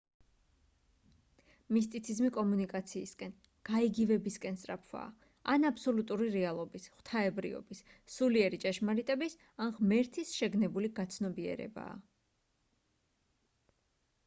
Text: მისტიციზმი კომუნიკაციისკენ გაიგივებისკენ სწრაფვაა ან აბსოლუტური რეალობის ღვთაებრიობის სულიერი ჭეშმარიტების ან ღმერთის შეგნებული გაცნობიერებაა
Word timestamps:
მისტიციზმი 1.75 2.29
კომუნიკაციისკენ 2.37 3.33
გაიგივებისკენ 3.69 4.55
სწრაფვაა 4.61 5.27
ან 5.55 5.69
აბსოლუტური 5.71 6.29
რეალობის 6.37 6.87
ღვთაებრიობის 6.95 7.81
სულიერი 8.15 8.61
ჭეშმარიტების 8.65 9.37
ან 9.67 9.75
ღმერთის 9.81 10.31
შეგნებული 10.39 10.91
გაცნობიერებაა 11.01 11.93